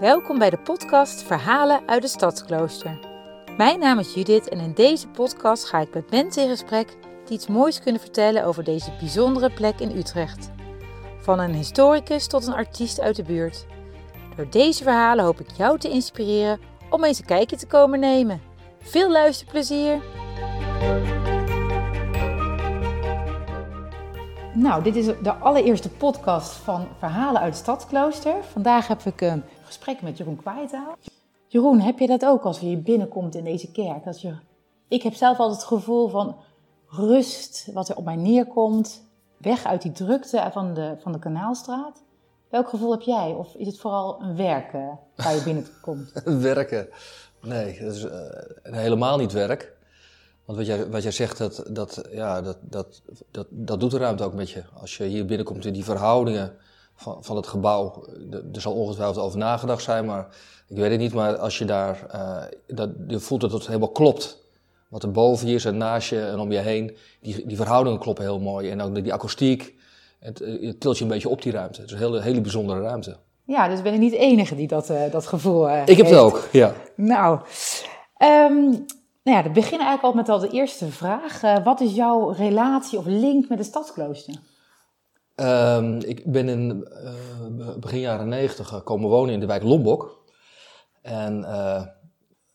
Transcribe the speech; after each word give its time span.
Welkom 0.00 0.38
bij 0.38 0.50
de 0.50 0.58
podcast 0.58 1.22
Verhalen 1.22 1.80
uit 1.86 2.02
de 2.02 2.08
Stadsklooster. 2.08 2.98
Mijn 3.56 3.78
naam 3.78 3.98
is 3.98 4.14
Judith 4.14 4.48
en 4.48 4.58
in 4.58 4.72
deze 4.72 5.08
podcast 5.08 5.64
ga 5.64 5.80
ik 5.80 5.94
met 5.94 6.10
mensen 6.10 6.42
in 6.42 6.48
gesprek 6.48 6.96
die 7.24 7.36
iets 7.36 7.46
moois 7.46 7.80
kunnen 7.80 8.00
vertellen 8.00 8.44
over 8.44 8.64
deze 8.64 8.92
bijzondere 8.98 9.50
plek 9.50 9.80
in 9.80 9.96
Utrecht. 9.96 10.50
Van 11.20 11.38
een 11.38 11.54
historicus 11.54 12.26
tot 12.26 12.46
een 12.46 12.54
artiest 12.54 13.00
uit 13.00 13.16
de 13.16 13.22
buurt. 13.22 13.66
Door 14.36 14.50
deze 14.50 14.82
verhalen 14.82 15.24
hoop 15.24 15.40
ik 15.40 15.50
jou 15.56 15.78
te 15.78 15.90
inspireren 15.90 16.60
om 16.90 17.04
eens 17.04 17.18
een 17.18 17.24
kijkje 17.24 17.56
te 17.56 17.66
komen 17.66 18.00
nemen. 18.00 18.42
Veel 18.80 19.10
luisterplezier! 19.10 19.98
Nou, 24.58 24.82
dit 24.82 24.96
is 24.96 25.06
de 25.06 25.32
allereerste 25.32 25.88
podcast 25.88 26.52
van 26.52 26.88
Verhalen 26.98 27.40
uit 27.40 27.56
Stadsklooster. 27.56 28.44
Vandaag 28.44 28.88
heb 28.88 29.02
ik 29.02 29.20
een 29.20 29.42
gesprek 29.62 30.02
met 30.02 30.16
Jeroen 30.16 30.36
Kwijtaal. 30.36 30.96
Jeroen, 31.46 31.80
heb 31.80 31.98
je 31.98 32.06
dat 32.06 32.24
ook 32.24 32.42
als 32.42 32.60
je 32.60 32.66
hier 32.66 32.82
binnenkomt 32.82 33.34
in 33.34 33.44
deze 33.44 33.70
kerk? 33.70 34.04
Dat 34.04 34.20
je... 34.20 34.34
Ik 34.88 35.02
heb 35.02 35.14
zelf 35.14 35.38
altijd 35.38 35.58
het 35.58 35.68
gevoel 35.68 36.08
van 36.08 36.36
rust, 36.86 37.68
wat 37.72 37.88
er 37.88 37.96
op 37.96 38.04
mij 38.04 38.16
neerkomt. 38.16 39.02
Weg 39.36 39.64
uit 39.64 39.82
die 39.82 39.92
drukte 39.92 40.48
van 40.52 40.74
de, 40.74 40.96
van 40.98 41.12
de 41.12 41.18
Kanaalstraat. 41.18 42.02
Welk 42.48 42.68
gevoel 42.68 42.90
heb 42.90 43.02
jij? 43.02 43.30
Of 43.30 43.54
is 43.54 43.66
het 43.66 43.78
vooral 43.78 44.22
een 44.22 44.36
werken 44.36 44.98
waar 45.16 45.34
je 45.34 45.42
binnenkomt? 45.42 46.12
werken? 46.52 46.88
Nee, 47.40 47.80
dat 47.80 47.94
is 47.94 48.04
uh, 48.04 48.12
helemaal 48.62 49.18
niet 49.18 49.32
werk. 49.32 49.76
Want 50.48 50.60
wat 50.60 50.66
jij, 50.66 50.90
wat 50.90 51.02
jij 51.02 51.12
zegt, 51.12 51.38
dat, 51.38 51.64
dat, 51.68 52.04
ja, 52.10 52.42
dat, 52.42 52.56
dat, 52.60 53.02
dat, 53.30 53.46
dat 53.50 53.80
doet 53.80 53.90
de 53.90 53.98
ruimte 53.98 54.24
ook 54.24 54.34
met 54.34 54.50
je. 54.50 54.62
Als 54.80 54.96
je 54.96 55.04
hier 55.04 55.26
binnenkomt 55.26 55.64
in 55.64 55.72
die 55.72 55.84
verhoudingen 55.84 56.54
van, 56.94 57.24
van 57.24 57.36
het 57.36 57.46
gebouw. 57.46 58.04
Er 58.52 58.60
zal 58.60 58.72
ongetwijfeld 58.72 59.18
over 59.18 59.38
nagedacht 59.38 59.82
zijn, 59.82 60.04
maar 60.04 60.26
ik 60.68 60.76
weet 60.76 60.90
het 60.90 61.00
niet. 61.00 61.14
Maar 61.14 61.36
als 61.36 61.58
je 61.58 61.64
daar, 61.64 62.06
uh, 62.14 62.42
dat, 62.66 62.90
je 63.08 63.20
voelt 63.20 63.40
dat 63.40 63.52
het 63.52 63.66
helemaal 63.66 63.88
klopt. 63.88 64.44
Wat 64.88 65.02
er 65.02 65.10
boven 65.10 65.48
je 65.48 65.54
is 65.54 65.64
en 65.64 65.76
naast 65.76 66.08
je 66.08 66.20
en 66.20 66.38
om 66.38 66.52
je 66.52 66.58
heen, 66.58 66.96
die, 67.20 67.46
die 67.46 67.56
verhoudingen 67.56 67.98
kloppen 67.98 68.24
heel 68.24 68.40
mooi. 68.40 68.70
En 68.70 68.80
ook 68.80 68.94
die 68.94 69.12
akoestiek, 69.12 69.74
het, 70.18 70.38
het 70.38 70.80
tilt 70.80 70.98
je 70.98 71.04
een 71.04 71.10
beetje 71.10 71.28
op 71.28 71.42
die 71.42 71.52
ruimte. 71.52 71.80
Het 71.80 71.90
is 71.90 71.96
een 71.96 72.02
hele, 72.02 72.22
hele 72.22 72.40
bijzondere 72.40 72.80
ruimte. 72.80 73.16
Ja, 73.44 73.68
dus 73.68 73.82
ben 73.82 73.94
ik 73.94 74.00
niet 74.00 74.12
de 74.12 74.18
enige 74.18 74.56
die 74.56 74.68
dat, 74.68 74.90
uh, 74.90 75.00
dat 75.10 75.26
gevoel 75.26 75.68
uh, 75.68 75.82
Ik 75.86 75.96
heb 75.96 76.06
het 76.06 76.18
ook, 76.18 76.48
ja. 76.52 76.74
Nou, 76.94 77.40
um, 78.50 78.86
nou 79.28 79.40
ja, 79.40 79.48
we 79.48 79.54
beginnen 79.54 79.86
eigenlijk 79.86 80.02
al 80.02 80.22
met 80.22 80.28
al 80.28 80.38
de 80.38 80.56
eerste 80.56 80.86
vraag. 80.90 81.42
Uh, 81.42 81.64
wat 81.64 81.80
is 81.80 81.94
jouw 81.94 82.30
relatie 82.30 82.98
of 82.98 83.04
link 83.06 83.48
met 83.48 83.58
de 83.58 83.64
stadsklooster? 83.64 84.34
Um, 85.36 86.00
ik 86.00 86.32
ben 86.32 86.48
in 86.48 86.88
uh, 87.58 87.76
begin 87.76 88.00
jaren 88.00 88.28
negentig 88.28 88.82
komen 88.82 89.08
wonen 89.08 89.34
in 89.34 89.40
de 89.40 89.46
wijk 89.46 89.62
Lombok. 89.62 90.24
En 91.02 91.38
uh, 91.40 91.82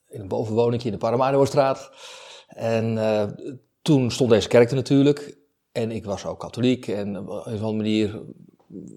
in 0.08 0.22
een 0.22 0.28
bovenwoningje 0.28 0.88
in 0.88 0.94
de 0.94 1.00
Paramaribo-straat. 1.00 1.92
En 2.48 3.00
toen 3.82 4.12
stond 4.12 4.30
deze 4.30 4.48
kerk 4.48 4.70
er 4.70 4.76
natuurlijk. 4.76 5.38
En 5.72 5.92
ik 5.92 6.06
was 6.06 6.26
ook 6.26 6.40
katholiek. 6.40 6.88
En 6.88 7.18
op 7.18 7.28
een 7.28 7.54
of 7.54 7.62
andere 7.62 7.74
manier 7.74 8.22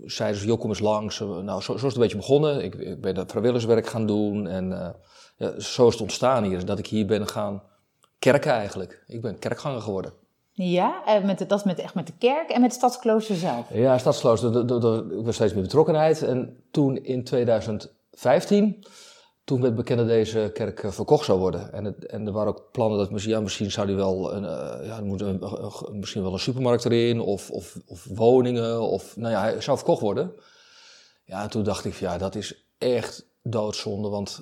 zeiden 0.04 0.40
ze, 0.40 0.46
joh, 0.46 0.60
kom 0.60 0.68
eens 0.68 0.80
langs. 0.80 1.18
Nou, 1.18 1.60
zo, 1.60 1.60
zo 1.60 1.74
is 1.74 1.82
het 1.82 1.94
een 1.94 2.00
beetje 2.00 2.16
begonnen. 2.16 2.64
Ik, 2.64 2.74
ik 2.74 3.00
ben 3.00 3.14
dat 3.14 3.30
vrijwilligerswerk 3.30 3.86
gaan 3.86 4.06
doen. 4.06 4.46
En 4.46 4.96
ja, 5.36 5.60
zo 5.60 5.86
is 5.86 5.92
het 5.92 6.02
ontstaan 6.02 6.44
hier, 6.44 6.64
dat 6.64 6.78
ik 6.78 6.86
hier 6.86 7.06
ben 7.06 7.28
gaan 7.28 7.62
kerken 8.18 8.52
eigenlijk. 8.52 9.04
Ik 9.06 9.22
ben 9.22 9.38
kerkganger 9.38 9.80
geworden. 9.80 10.12
Ja, 10.52 11.02
met 11.24 11.38
de, 11.38 11.46
dat 11.46 11.58
is 11.58 11.64
met, 11.64 11.78
echt 11.78 11.94
met 11.94 12.06
de 12.06 12.12
kerk 12.18 12.48
en 12.48 12.60
met 12.60 12.70
het 12.70 12.78
stadsklooster 12.78 13.36
zelf? 13.36 13.66
Ja, 13.72 13.98
stadsklooster, 13.98 14.60
ik 15.18 15.24
was 15.24 15.34
steeds 15.34 15.52
meer 15.52 15.62
betrokkenheid. 15.62 16.22
En 16.22 16.64
toen 16.70 16.96
in 16.96 17.24
2015, 17.24 18.84
toen 19.46 19.60
werd 19.60 19.74
bekend 19.74 19.98
dat 19.98 20.08
deze 20.08 20.50
kerk 20.54 20.82
verkocht 20.86 21.24
zou 21.24 21.38
worden. 21.38 21.72
En, 21.72 21.84
het, 21.84 22.06
en 22.06 22.26
er 22.26 22.32
waren 22.32 22.48
ook 22.48 22.70
plannen 22.72 22.98
dat 22.98 23.10
misschien, 23.10 23.64
ja, 23.64 23.70
zou 23.70 23.86
die 23.86 23.96
wel 23.96 24.34
een, 24.34 24.42
ja, 24.86 24.96
er 24.96 25.04
moet 25.04 25.22
misschien 25.92 26.22
wel 26.22 26.32
een 26.32 26.38
supermarkt 26.38 26.84
erin, 26.84 27.20
of, 27.20 27.50
of, 27.50 27.76
of 27.86 28.04
woningen, 28.04 28.80
of 28.80 29.16
nou 29.16 29.32
ja, 29.32 29.40
hij 29.40 29.60
zou 29.60 29.76
verkocht 29.76 30.00
worden. 30.00 30.32
Ja, 31.24 31.42
en 31.42 31.50
toen 31.50 31.62
dacht 31.62 31.84
ik, 31.84 31.94
ja, 31.94 32.18
dat 32.18 32.34
is 32.34 32.66
echt 32.78 33.26
doodzonde, 33.42 34.08
want 34.08 34.40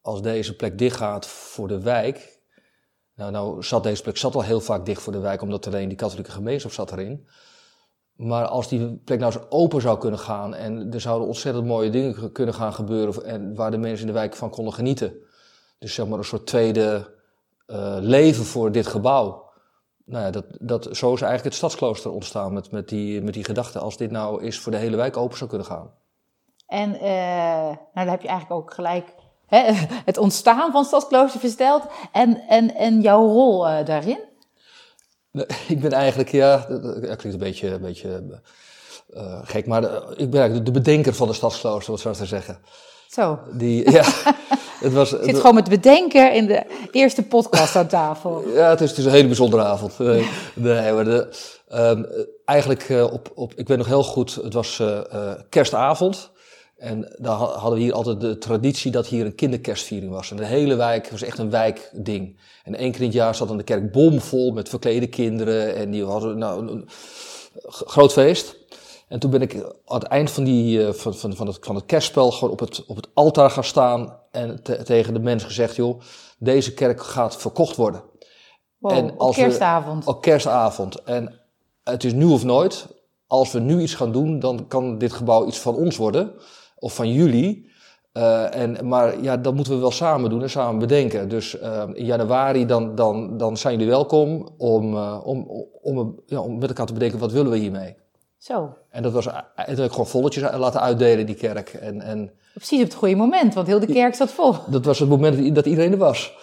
als 0.00 0.22
deze 0.22 0.56
plek 0.56 0.78
dicht 0.78 0.96
gaat 0.96 1.26
voor 1.26 1.68
de 1.68 1.80
wijk. 1.80 2.40
Nou, 3.14 3.30
nou 3.30 3.62
zat 3.62 3.82
deze 3.82 4.02
plek 4.02 4.16
zat 4.16 4.34
al 4.34 4.42
heel 4.42 4.60
vaak 4.60 4.86
dicht 4.86 5.02
voor 5.02 5.12
de 5.12 5.18
wijk, 5.18 5.42
omdat 5.42 5.66
alleen 5.66 5.88
die 5.88 5.96
katholieke 5.96 6.30
gemeenschap 6.30 6.72
zat 6.72 6.92
erin. 6.92 7.28
Maar 8.16 8.46
als 8.46 8.68
die 8.68 8.96
plek 9.04 9.18
nou 9.18 9.32
eens 9.32 9.50
open 9.50 9.80
zou 9.80 9.98
kunnen 9.98 10.18
gaan 10.18 10.54
en 10.54 10.92
er 10.92 11.00
zouden 11.00 11.26
ontzettend 11.26 11.66
mooie 11.66 11.90
dingen 11.90 12.32
kunnen 12.32 12.54
gaan 12.54 12.72
gebeuren 12.72 13.24
en 13.24 13.54
waar 13.54 13.70
de 13.70 13.78
mensen 13.78 14.00
in 14.00 14.06
de 14.06 14.18
wijk 14.18 14.36
van 14.36 14.50
konden 14.50 14.74
genieten. 14.74 15.12
Dus 15.78 15.94
zeg 15.94 16.06
maar 16.06 16.18
een 16.18 16.24
soort 16.24 16.46
tweede 16.46 17.14
uh, 17.66 17.96
leven 18.00 18.44
voor 18.44 18.72
dit 18.72 18.86
gebouw. 18.86 19.44
Nou 20.04 20.24
ja, 20.24 20.30
dat, 20.30 20.44
dat, 20.60 20.84
zo 20.84 21.14
is 21.14 21.20
eigenlijk 21.20 21.44
het 21.44 21.54
stadsklooster 21.54 22.10
ontstaan 22.10 22.52
met, 22.52 22.70
met, 22.70 22.88
die, 22.88 23.22
met 23.22 23.34
die 23.34 23.44
gedachte. 23.44 23.78
Als 23.78 23.96
dit 23.96 24.10
nou 24.10 24.42
eens 24.42 24.58
voor 24.58 24.72
de 24.72 24.78
hele 24.78 24.96
wijk 24.96 25.16
open 25.16 25.36
zou 25.36 25.48
kunnen 25.50 25.66
gaan. 25.66 25.90
En 26.66 26.94
uh, 26.94 27.00
nou, 27.02 27.76
daar 27.94 28.10
heb 28.10 28.22
je 28.22 28.28
eigenlijk 28.28 28.60
ook 28.60 28.74
gelijk 28.74 29.14
Hè, 29.46 29.72
het 30.10 30.18
ontstaan 30.18 30.72
van 30.72 30.84
Stadsklooster 30.84 31.40
verteld 31.40 31.82
en, 32.12 32.40
en, 32.48 32.74
en 32.74 33.00
jouw 33.00 33.26
rol 33.26 33.68
uh, 33.68 33.84
daarin? 33.84 34.18
Ik 35.68 35.80
ben 35.80 35.92
eigenlijk, 35.92 36.30
ja, 36.30 36.66
dat 36.68 37.00
klinkt 37.00 37.22
een 37.24 37.38
beetje, 37.38 37.68
een 37.68 37.80
beetje 37.80 38.22
uh, 39.14 39.38
gek, 39.44 39.66
maar 39.66 39.80
de, 39.80 40.14
ik 40.16 40.30
ben 40.30 40.40
eigenlijk 40.40 40.64
de 40.64 40.80
bedenker 40.80 41.14
van 41.14 41.28
de 41.28 41.34
Stadsklooster, 41.34 41.92
wat 41.92 42.00
zou 42.00 42.14
ik 42.14 42.24
zeggen. 42.24 42.58
Zo. 43.10 43.38
Die, 43.52 43.90
ja, 43.90 44.04
het 44.84 44.92
was, 44.92 45.12
ik 45.12 45.24
zit 45.24 45.36
gewoon 45.36 45.54
met 45.54 45.68
bedenker 45.68 46.32
in 46.32 46.46
de 46.46 46.62
eerste 46.90 47.22
podcast 47.22 47.76
aan 47.76 47.86
tafel. 47.86 48.44
Ja, 48.54 48.70
het 48.70 48.80
is, 48.80 48.88
het 48.88 48.98
is 48.98 49.04
een 49.04 49.10
hele 49.10 49.26
bijzondere 49.26 49.62
avond. 49.62 49.98
nee, 50.54 50.92
maar 50.92 51.04
de, 51.04 51.28
um, 51.74 52.06
eigenlijk 52.44 52.88
uh, 52.88 53.12
op, 53.12 53.32
op, 53.34 53.52
ik 53.54 53.68
weet 53.68 53.78
nog 53.78 53.86
heel 53.86 54.04
goed, 54.04 54.34
het 54.34 54.52
was 54.52 54.78
uh, 54.78 55.32
kerstavond. 55.48 56.30
En 56.76 57.14
daar 57.18 57.36
hadden 57.36 57.78
we 57.78 57.84
hier 57.84 57.92
altijd 57.92 58.20
de 58.20 58.38
traditie 58.38 58.90
dat 58.90 59.06
hier 59.06 59.26
een 59.26 59.34
kinderkerstviering 59.34 60.12
was. 60.12 60.30
En 60.30 60.36
de 60.36 60.44
hele 60.44 60.74
wijk 60.74 61.10
was 61.10 61.22
echt 61.22 61.38
een 61.38 61.50
wijkding. 61.50 62.40
En 62.64 62.74
één 62.74 62.90
keer 62.90 63.00
in 63.00 63.06
het 63.06 63.16
jaar 63.16 63.34
zat 63.34 63.48
dan 63.48 63.56
de 63.56 63.62
kerk 63.62 63.92
bomvol 63.92 64.52
met 64.52 64.68
verklede 64.68 65.06
kinderen. 65.06 65.74
En 65.74 65.90
die 65.90 66.04
hadden 66.04 66.38
nou, 66.38 66.68
een 66.68 66.88
groot 67.66 68.12
feest. 68.12 68.56
En 69.08 69.18
toen 69.18 69.30
ben 69.30 69.42
ik 69.42 69.54
aan 69.84 69.98
het 69.98 70.08
eind 70.08 70.30
van, 70.30 70.44
die, 70.44 70.92
van, 70.92 71.14
van, 71.14 71.36
van, 71.36 71.46
het, 71.46 71.58
van 71.60 71.74
het 71.74 71.86
kerstspel 71.86 72.30
gewoon 72.30 72.52
op 72.52 72.60
het, 72.60 72.84
op 72.86 72.96
het 72.96 73.08
altaar 73.14 73.50
gaan 73.50 73.64
staan. 73.64 74.18
En 74.30 74.62
te, 74.62 74.82
tegen 74.82 75.14
de 75.14 75.20
mensen 75.20 75.48
gezegd, 75.48 75.76
joh, 75.76 76.00
deze 76.38 76.74
kerk 76.74 77.02
gaat 77.02 77.36
verkocht 77.36 77.76
worden. 77.76 78.02
Wow, 78.78 78.92
en 78.92 79.16
als 79.16 79.36
op 79.36 79.42
kerstavond. 79.42 80.04
We, 80.04 80.10
op 80.10 80.22
kerstavond. 80.22 81.02
En 81.02 81.40
het 81.84 82.04
is 82.04 82.12
nu 82.12 82.24
of 82.24 82.44
nooit. 82.44 82.86
Als 83.26 83.52
we 83.52 83.58
nu 83.58 83.80
iets 83.80 83.94
gaan 83.94 84.12
doen, 84.12 84.38
dan 84.38 84.66
kan 84.68 84.98
dit 84.98 85.12
gebouw 85.12 85.46
iets 85.46 85.58
van 85.58 85.74
ons 85.74 85.96
worden 85.96 86.34
of 86.78 86.94
van 86.94 87.12
jullie. 87.12 87.74
Uh, 88.16 88.54
en, 88.54 88.88
maar 88.88 89.22
ja, 89.22 89.36
dat 89.36 89.54
moeten 89.54 89.72
we 89.72 89.80
wel 89.80 89.90
samen 89.90 90.30
doen 90.30 90.42
en 90.42 90.50
samen 90.50 90.78
bedenken. 90.78 91.28
Dus 91.28 91.60
uh, 91.60 91.82
in 91.92 92.04
januari 92.04 92.66
dan, 92.66 92.94
dan, 92.94 93.36
dan 93.36 93.56
zijn 93.56 93.74
jullie 93.74 93.88
welkom 93.88 94.48
om, 94.58 94.94
uh, 94.94 95.20
om, 95.24 95.46
om, 95.82 96.20
ja, 96.26 96.40
om 96.40 96.58
met 96.58 96.68
elkaar 96.68 96.86
te 96.86 96.92
bedenken 96.92 97.18
wat 97.18 97.32
willen 97.32 97.50
we 97.50 97.56
hiermee. 97.56 97.96
Zo. 98.38 98.76
En 98.90 99.02
dat 99.02 99.12
was 99.12 99.24
heb 99.54 99.78
ik 99.78 99.90
gewoon 99.90 100.06
volletjes 100.06 100.42
laten 100.42 100.80
uitdelen, 100.80 101.26
die 101.26 101.34
kerk. 101.34 101.68
En, 101.68 102.00
en, 102.00 102.30
Precies 102.54 102.78
op 102.78 102.84
het 102.84 102.94
goede 102.94 103.16
moment, 103.16 103.54
want 103.54 103.66
heel 103.66 103.80
de 103.80 103.86
kerk 103.86 104.14
zat 104.14 104.30
vol. 104.30 104.54
Dat 104.66 104.84
was 104.84 104.98
het 104.98 105.08
moment 105.08 105.54
dat 105.54 105.66
iedereen 105.66 105.92
er 105.92 105.98
was. 105.98 106.36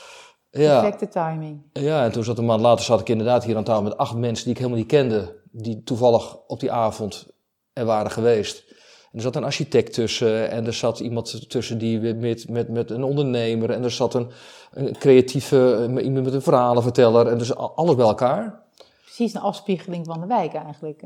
Ja. 0.51 0.81
Perfecte 0.81 1.07
timing. 1.07 1.61
Ja, 1.71 2.03
en 2.03 2.11
toen 2.11 2.23
zat 2.23 2.37
een 2.37 2.45
maand 2.45 2.61
later 2.61 2.85
zat 2.85 2.99
ik 2.99 3.09
inderdaad 3.09 3.43
hier 3.43 3.57
aan 3.57 3.63
tafel 3.63 3.83
met 3.83 3.97
acht 3.97 4.15
mensen 4.15 4.43
die 4.43 4.53
ik 4.53 4.59
helemaal 4.59 4.79
niet 4.79 4.87
kende. 4.87 5.41
Die 5.51 5.83
toevallig 5.83 6.37
op 6.47 6.59
die 6.59 6.71
avond 6.71 7.27
er 7.73 7.85
waren 7.85 8.11
geweest 8.11 8.72
er 9.13 9.21
zat 9.21 9.35
een 9.35 9.43
architect 9.43 9.93
tussen 9.93 10.49
en 10.49 10.65
er 10.65 10.73
zat 10.73 10.99
iemand 10.99 11.49
tussen 11.49 11.77
die 11.77 11.99
met, 11.99 12.49
met, 12.49 12.69
met 12.69 12.91
een 12.91 13.03
ondernemer 13.03 13.69
en 13.69 13.83
er 13.83 13.91
zat 13.91 14.13
een, 14.13 14.27
een 14.71 14.97
creatieve, 14.97 15.89
iemand 16.03 16.25
met 16.25 16.33
een 16.33 16.41
verhalenverteller 16.41 17.27
en 17.27 17.37
dus 17.37 17.55
alles 17.55 17.95
bij 17.95 18.05
elkaar. 18.05 18.61
Precies 19.01 19.33
een 19.33 19.41
afspiegeling 19.41 20.05
van 20.05 20.19
de 20.19 20.27
wijk 20.27 20.53
eigenlijk. 20.53 21.03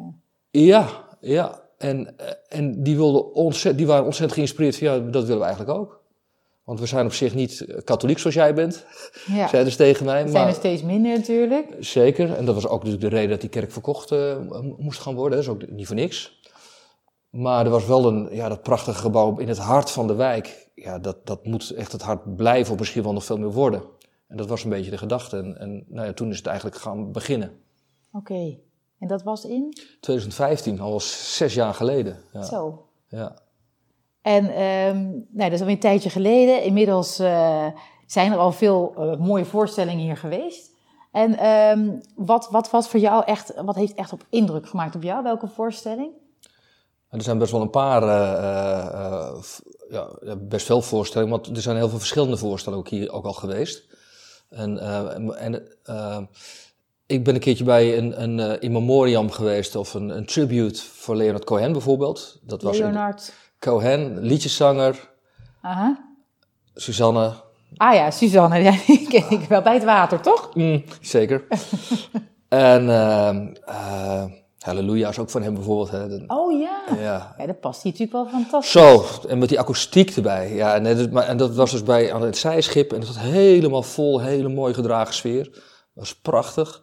Ja, 0.52 0.88
ja. 1.20 1.62
En, 1.78 2.16
en 2.50 2.84
die, 2.84 2.96
wilden 2.96 3.34
ontzettend, 3.34 3.78
die 3.78 3.88
waren 3.88 4.06
ontzettend 4.06 4.34
geïnspireerd 4.34 4.78
van 4.78 4.88
ja, 4.88 5.00
dat 5.00 5.24
willen 5.24 5.40
we 5.40 5.46
eigenlijk 5.46 5.80
ook. 5.80 6.02
Want 6.64 6.80
we 6.80 6.86
zijn 6.86 7.06
op 7.06 7.14
zich 7.14 7.34
niet 7.34 7.66
katholiek 7.84 8.20
zoals 8.20 8.36
jij 8.36 8.54
bent, 8.54 8.86
ja. 9.26 9.48
zeiden 9.54 9.72
ze 9.72 9.78
tegen 9.78 10.06
mij. 10.06 10.28
Zijn 10.28 10.48
er 10.48 10.54
steeds 10.54 10.82
minder 10.82 11.18
natuurlijk. 11.18 11.76
Zeker, 11.80 12.34
en 12.34 12.46
dat 12.46 12.56
was 12.56 12.68
ook 12.68 12.84
natuurlijk 12.84 13.10
de 13.10 13.16
reden 13.16 13.30
dat 13.30 13.42
die 13.42 13.50
kerk 13.50 13.72
verkocht 13.72 14.12
uh, 14.12 14.36
moest 14.78 15.00
gaan 15.00 15.16
worden. 15.16 15.38
Dat 15.38 15.48
is 15.48 15.54
ook 15.54 15.70
niet 15.70 15.88
voor 15.88 15.96
niks. 15.96 16.37
Maar 17.30 17.66
er 17.66 17.72
was 17.72 17.86
wel 17.86 18.08
een, 18.08 18.28
ja, 18.32 18.50
dat 18.50 18.62
prachtige 18.62 19.00
gebouw 19.00 19.38
in 19.38 19.48
het 19.48 19.58
hart 19.58 19.92
van 19.92 20.08
de 20.08 20.16
wijk. 20.16 20.70
Ja, 20.76 21.00
dat, 21.00 21.26
dat 21.26 21.46
moet 21.46 21.70
echt 21.70 21.92
het 21.92 22.02
hart 22.02 22.36
blijven, 22.36 22.74
of 22.74 22.80
misschien 22.80 23.04
wel 23.04 23.14
nog 23.14 23.26
veel 23.26 23.38
meer 23.38 23.52
worden. 23.52 23.84
En 24.28 24.38
dat 24.38 24.48
was 24.48 24.64
een 24.64 24.70
beetje 24.70 24.92
de 24.92 24.98
gedachte. 24.98 25.38
En, 25.38 25.58
en 25.60 25.86
nou 25.88 26.08
ja, 26.08 26.14
toen 26.14 26.30
is 26.30 26.38
het 26.38 26.46
eigenlijk 26.46 26.78
gaan 26.78 27.12
beginnen. 27.12 27.62
Oké, 28.12 28.58
en 29.00 29.08
dat 29.08 29.24
was 29.24 29.46
in? 29.46 29.74
2015, 30.00 30.80
al 30.80 31.00
zes 31.00 31.54
jaar 31.54 31.74
geleden. 31.74 32.18
Ja. 32.34 32.42
Zo. 32.42 32.88
Ja. 33.08 33.36
En 34.22 34.50
ehm, 34.50 35.04
nou, 35.10 35.28
dat 35.32 35.52
is 35.52 35.60
alweer 35.60 35.76
een 35.76 35.82
tijdje 35.82 36.10
geleden. 36.10 36.64
Inmiddels 36.64 37.20
uh, 37.20 37.68
zijn 38.06 38.32
er 38.32 38.38
al 38.38 38.52
veel 38.52 38.94
uh, 38.98 39.18
mooie 39.20 39.46
voorstellingen 39.46 40.04
hier 40.04 40.18
geweest. 40.18 40.76
En 41.12 41.38
ehm, 41.38 42.00
wat, 42.16 42.50
wat 42.50 42.70
was 42.70 42.88
voor 42.88 43.00
jou 43.00 43.24
echt, 43.26 43.54
wat 43.62 43.76
heeft 43.76 43.94
echt 43.94 44.14
op 44.14 44.26
indruk 44.30 44.68
gemaakt 44.68 44.96
op 44.96 45.04
jou? 45.04 45.24
Welke 45.24 45.48
voorstelling? 45.48 46.12
Er 47.10 47.22
zijn 47.22 47.38
best 47.38 47.52
wel 47.52 47.62
een 47.62 47.70
paar, 47.70 48.04
uh, 48.04 49.42
ja, 49.90 50.36
best 50.38 50.66
veel 50.66 50.82
voorstellingen, 50.82 51.34
want 51.34 51.56
er 51.56 51.62
zijn 51.62 51.76
heel 51.78 51.90
veel 51.90 51.98
verschillende 51.98 52.38
voorstellingen 52.38 52.86
ook 52.86 52.92
hier 52.92 53.12
ook 53.12 53.26
al 53.26 53.34
geweest. 53.34 53.84
En, 54.50 54.80
en 55.38 55.68
ik 57.06 57.24
ben 57.24 57.34
een 57.34 57.40
keertje 57.40 57.64
bij 57.64 57.98
een, 57.98 58.22
een 58.22 58.62
in 58.62 58.72
memoriam 58.72 59.32
geweest, 59.32 59.76
of 59.76 59.94
een, 59.94 60.10
een 60.10 60.26
tribute 60.26 60.82
voor 60.82 61.16
Leonard 61.16 61.44
Cohen 61.44 61.72
bijvoorbeeld. 61.72 62.40
Dat 62.42 62.62
was 62.62 62.78
Leonard 62.78 63.34
Cohen, 63.60 64.20
liedjeszanger. 64.20 65.10
Aha. 65.62 66.06
Suzanne. 66.74 67.34
Ah 67.78 67.94
ja, 67.94 68.12
Suzanne, 68.12 68.62
ja, 68.68 68.76
die 68.86 69.08
ken 69.08 69.30
ik 69.30 69.48
wel 69.50 69.62
bij 69.62 69.74
het 69.74 69.84
water, 69.84 70.22
toch? 70.22 70.56
Mm, 70.56 70.84
zeker. 71.02 71.48
en 72.48 72.84
uh, 72.84 74.24
Halleluja 74.60 75.10
is 75.10 75.20
ook 75.20 75.30
van 75.30 75.42
hem 75.42 75.54
bijvoorbeeld. 75.54 75.92
Hè. 75.92 76.06
oh 76.28 76.60
ja. 76.60 76.84
ja. 77.00 77.36
ja. 77.38 77.46
dat 77.46 77.60
past 77.60 77.82
hier 77.82 77.92
natuurlijk 77.92 78.32
wel 78.32 78.42
fantastisch. 78.42 78.72
Zo, 78.72 79.06
en 79.28 79.38
met 79.38 79.50
die 79.50 79.60
akoestiek 79.60 80.16
erbij. 80.16 80.54
Ja, 80.54 80.76
en, 80.76 81.12
dat, 81.12 81.26
en 81.26 81.38
dat 81.38 81.56
was 81.56 81.72
dus 81.72 81.84
bij 81.84 82.14
aan 82.14 82.22
het 82.22 82.38
zijschip 82.38 82.94
en 82.94 83.00
dat 83.00 83.08
was 83.08 83.20
helemaal 83.20 83.84
vol, 83.84 84.22
hele 84.22 84.50
mooi 84.50 84.74
gedragen 84.74 85.14
sfeer. 85.14 85.44
Dat 85.44 85.62
was 85.94 86.16
prachtig. 86.16 86.82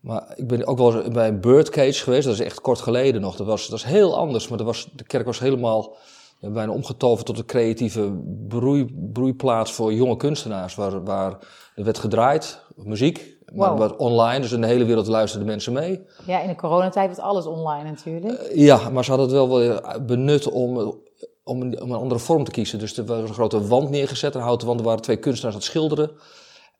Maar 0.00 0.32
ik 0.36 0.46
ben 0.46 0.66
ook 0.66 0.78
wel 0.78 1.10
bij 1.10 1.28
een 1.28 1.40
birdcage 1.40 2.02
geweest, 2.02 2.24
dat 2.24 2.34
is 2.34 2.40
echt 2.40 2.60
kort 2.60 2.80
geleden 2.80 3.20
nog. 3.20 3.36
Dat 3.36 3.46
was, 3.46 3.62
dat 3.62 3.70
was 3.70 3.84
heel 3.84 4.16
anders, 4.16 4.48
maar 4.48 4.58
dat 4.58 4.66
was, 4.66 4.88
de 4.92 5.04
kerk 5.04 5.26
was 5.26 5.38
helemaal 5.38 5.96
ja, 6.40 6.50
bijna 6.50 6.72
omgetoverd 6.72 7.26
tot 7.26 7.38
een 7.38 7.44
creatieve 7.44 8.12
broei, 8.48 8.94
broeiplaats 9.12 9.72
voor 9.72 9.92
jonge 9.92 10.16
kunstenaars. 10.16 10.74
Waar, 10.74 11.04
waar 11.04 11.38
er 11.74 11.84
werd 11.84 11.98
gedraaid, 11.98 12.60
muziek, 12.76 13.36
wow. 13.54 13.78
maar 13.78 13.96
online, 13.96 14.40
dus 14.40 14.52
in 14.52 14.60
de 14.60 14.66
hele 14.66 14.84
wereld 14.84 15.06
luisterden 15.06 15.48
mensen 15.48 15.72
mee. 15.72 16.06
Ja, 16.26 16.40
in 16.40 16.48
de 16.48 16.54
coronatijd 16.54 17.08
was 17.08 17.18
alles 17.18 17.46
online 17.46 17.90
natuurlijk. 17.90 18.40
Uh, 18.50 18.56
ja, 18.56 18.90
maar 18.90 19.04
ze 19.04 19.10
hadden 19.10 19.28
het 19.28 19.36
wel 19.36 19.58
wel 19.58 19.80
benut 20.06 20.50
om, 20.50 21.00
om, 21.44 21.60
een, 21.60 21.82
om 21.82 21.90
een 21.90 21.98
andere 21.98 22.20
vorm 22.20 22.44
te 22.44 22.50
kiezen. 22.50 22.78
Dus 22.78 22.96
er 22.96 23.04
was 23.04 23.28
een 23.28 23.34
grote 23.34 23.66
wand 23.66 23.90
neergezet, 23.90 24.34
een 24.34 24.40
houten 24.40 24.66
wand, 24.66 24.80
er 24.80 24.86
waren 24.86 25.02
twee 25.02 25.16
kunstenaars 25.16 25.54
aan 25.54 25.60
het 25.60 25.70
schilderen. 25.70 26.10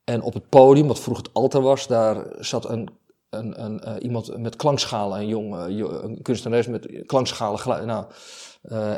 En 0.05 0.23
op 0.23 0.35
het 0.35 0.49
podium, 0.49 0.87
wat 0.87 1.01
vroeger 1.01 1.25
het 1.25 1.35
altaar 1.35 1.63
was, 1.63 1.87
daar 1.87 2.27
zat 2.39 2.69
een 2.69 2.89
een, 3.35 3.65
een, 3.65 3.81
uh, 3.85 3.95
iemand 3.99 4.39
met 4.39 4.57
klankschalen, 4.57 5.19
een 5.19 5.27
jong 5.27 5.55
uh, 5.55 5.79
een 6.03 6.23
kunstenares 6.23 6.67
met 6.67 7.03
klankschalen. 7.07 7.87
Nou, 7.87 8.05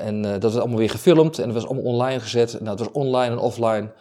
en 0.00 0.23
dat 0.23 0.43
was 0.43 0.56
allemaal 0.56 0.78
weer 0.78 0.90
gefilmd 0.90 1.38
en 1.38 1.44
dat 1.44 1.55
was 1.55 1.67
allemaal 1.67 1.93
online 1.93 2.20
gezet. 2.20 2.52
Nou, 2.52 2.69
het 2.70 2.78
was 2.78 2.90
online 2.93 3.34
en 3.34 3.38
offline. 3.38 3.93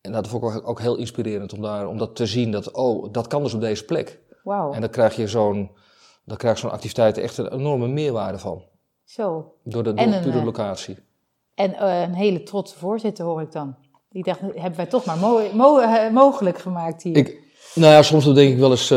En 0.00 0.12
dat 0.12 0.28
vond 0.28 0.54
ik 0.54 0.68
ook 0.68 0.80
heel 0.80 0.96
inspirerend 0.96 1.52
om, 1.52 1.62
daar, 1.62 1.88
om 1.88 1.98
dat 1.98 2.16
te 2.16 2.26
zien. 2.26 2.50
Dat, 2.50 2.72
oh, 2.72 3.12
dat 3.12 3.26
kan 3.26 3.42
dus 3.42 3.54
op 3.54 3.60
deze 3.60 3.84
plek. 3.84 4.20
Wow. 4.42 4.74
En 4.74 4.80
dan 4.80 4.90
krijg 4.90 5.16
je 5.16 5.28
zo'n, 5.28 5.70
dan 6.24 6.36
krijg 6.36 6.58
zo'n 6.58 6.70
activiteit 6.70 7.18
echt 7.18 7.38
een 7.38 7.52
enorme 7.52 7.88
meerwaarde 7.88 8.38
van. 8.38 8.62
Zo. 9.04 9.54
Door 9.64 9.82
de, 9.82 9.94
door, 9.94 10.06
een, 10.06 10.22
door 10.22 10.32
de 10.32 10.44
locatie. 10.44 10.98
En 11.54 11.86
een 11.86 12.14
hele 12.14 12.42
trotse 12.42 12.78
voorzitter 12.78 13.24
hoor 13.24 13.42
ik 13.42 13.52
dan. 13.52 13.76
Die 14.08 14.22
dacht, 14.22 14.40
hebben 14.40 14.76
wij 14.76 14.86
toch 14.86 15.04
maar 15.04 15.18
mo 15.18 15.40
mo 15.52 15.80
mogelijk 16.10 16.58
gemaakt 16.58 17.02
hier. 17.02 17.16
Ik, 17.16 17.42
nou 17.74 17.92
ja, 17.92 18.02
soms 18.02 18.24
denk 18.24 18.52
ik 18.52 18.58
wel 18.58 18.70
eens, 18.70 18.88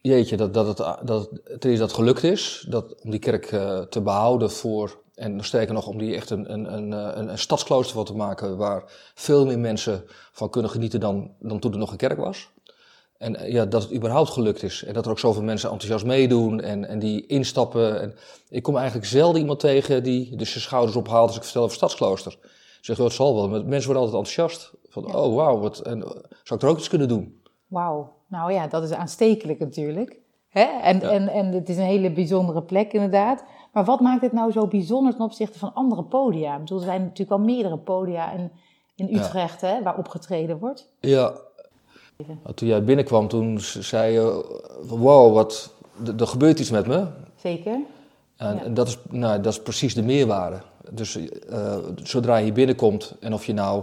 jeetje, 0.00 0.36
dat, 0.36 0.54
dat, 0.54 0.66
het, 0.66 1.06
dat 1.06 1.30
het 1.44 1.64
is 1.64 1.78
dat 1.78 1.92
gelukt 1.92 2.22
is 2.22 2.66
dat, 2.68 3.02
om 3.02 3.10
die 3.10 3.20
kerk 3.20 3.46
te 3.90 4.00
behouden 4.02 4.50
voor, 4.50 5.00
en 5.22 5.36
nog 5.36 5.46
sterker 5.46 5.74
nog, 5.74 5.86
om 5.86 5.98
die 5.98 6.14
echt 6.14 6.30
een, 6.30 6.52
een, 6.52 6.74
een, 6.74 6.92
eh, 6.92 7.16
een, 7.16 7.28
een 7.28 7.38
stadsklooster 7.38 7.94
van 7.94 8.04
te 8.04 8.14
maken 8.14 8.56
waar 8.56 8.82
veel 9.14 9.46
meer 9.46 9.58
mensen 9.58 10.04
van 10.32 10.50
kunnen 10.50 10.70
genieten 10.70 11.00
dan, 11.00 11.30
dan 11.38 11.58
toen 11.58 11.72
er 11.72 11.78
nog 11.78 11.90
een 11.90 11.96
kerk 11.96 12.18
was. 12.18 12.50
En 13.18 13.36
eh, 13.36 13.52
ja, 13.52 13.64
dat 13.64 13.82
het 13.82 13.94
überhaupt 13.94 14.30
gelukt 14.30 14.62
is. 14.62 14.84
En 14.84 14.94
dat 14.94 15.04
er 15.04 15.10
ook 15.10 15.18
zoveel 15.18 15.42
mensen 15.42 15.70
enthousiast 15.70 16.04
meedoen 16.04 16.60
en, 16.60 16.88
en 16.88 16.98
die 16.98 17.26
instappen. 17.26 18.00
En 18.00 18.14
ik 18.48 18.62
kom 18.62 18.76
eigenlijk 18.76 19.06
zelden 19.06 19.40
iemand 19.40 19.60
tegen 19.60 20.02
die 20.02 20.36
dus 20.36 20.50
zijn 20.50 20.64
schouders 20.64 20.96
ophaalt 20.96 21.28
als 21.28 21.36
ik 21.36 21.42
vertel 21.42 21.62
over 21.62 21.76
stadsklooster. 21.76 22.38
Zeg, 22.80 22.98
oh, 22.98 23.04
het 23.04 23.14
zal 23.14 23.34
wel. 23.34 23.48
Maar 23.48 23.64
mensen 23.64 23.92
worden 23.92 24.08
altijd 24.10 24.26
enthousiast. 24.26 24.72
Van, 24.88 25.14
oh 25.14 25.34
wauw, 25.34 25.58
wat, 25.58 25.78
en, 25.78 26.00
zou 26.42 26.60
ik 26.60 26.62
er 26.62 26.68
ook 26.68 26.78
iets 26.78 26.88
kunnen 26.88 27.08
doen? 27.08 27.42
Wauw. 27.66 28.12
Nou 28.26 28.52
ja, 28.52 28.66
dat 28.66 28.82
is 28.82 28.92
aanstekelijk 28.92 29.58
natuurlijk. 29.58 30.21
Hè? 30.52 30.62
En, 30.82 31.02
en, 31.02 31.28
en 31.28 31.52
het 31.52 31.68
is 31.68 31.76
een 31.76 31.82
hele 31.84 32.10
bijzondere 32.10 32.62
plek 32.62 32.92
inderdaad. 32.92 33.44
Maar 33.72 33.84
wat 33.84 34.00
maakt 34.00 34.22
het 34.22 34.32
nou 34.32 34.52
zo 34.52 34.66
bijzonder 34.66 35.12
ten 35.12 35.24
opzichte 35.24 35.58
van 35.58 35.74
andere 35.74 36.02
podia? 36.02 36.54
Ik 36.54 36.60
bedoel, 36.60 36.78
er 36.78 36.84
zijn 36.84 37.02
natuurlijk 37.02 37.30
al 37.30 37.38
meerdere 37.38 37.76
podia 37.76 38.32
in, 38.32 38.50
in 38.94 39.16
Utrecht 39.16 39.60
hè, 39.60 39.82
waar 39.82 39.98
opgetreden 39.98 40.58
wordt. 40.58 40.88
Ja. 41.00 41.32
Toen 42.54 42.68
jij 42.68 42.84
binnenkwam, 42.84 43.28
toen 43.28 43.60
zei 43.60 44.12
je, 44.12 44.44
wow, 44.88 45.34
wat, 45.34 45.74
er 46.18 46.26
gebeurt 46.26 46.58
iets 46.58 46.70
met 46.70 46.86
me. 46.86 47.06
Zeker. 47.36 47.78
En, 48.36 48.64
en 48.64 48.74
dat, 48.74 48.88
is, 48.88 48.98
nou, 49.10 49.40
dat 49.40 49.52
is 49.52 49.62
precies 49.62 49.94
de 49.94 50.02
meerwaarde. 50.02 50.60
Dus 50.90 51.16
uh, 51.16 51.76
zodra 52.02 52.36
je 52.36 52.44
hier 52.44 52.52
binnenkomt 52.52 53.14
en 53.20 53.32
of 53.32 53.46
je 53.46 53.52
nou 53.52 53.82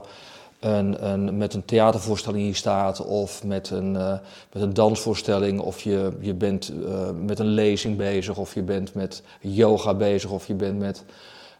een, 0.60 1.10
een, 1.10 1.38
met 1.38 1.54
een 1.54 1.66
theatervoorstelling 1.66 2.44
hier 2.44 2.56
staat, 2.56 3.06
of 3.06 3.44
met 3.44 3.70
een, 3.70 3.94
uh, 3.94 4.14
met 4.54 4.62
een 4.62 4.74
dansvoorstelling, 4.74 5.60
of 5.60 5.82
je, 5.82 6.12
je 6.20 6.34
bent 6.34 6.72
uh, 6.72 7.10
met 7.26 7.40
een 7.40 7.48
lezing 7.48 7.98
bezig, 7.98 8.38
of 8.38 8.54
je 8.54 8.62
bent 8.62 8.94
met 8.94 9.24
yoga 9.40 9.94
bezig, 9.94 10.32
of 10.32 10.48
je 10.48 10.54
bent 10.54 10.80
met. 10.80 11.04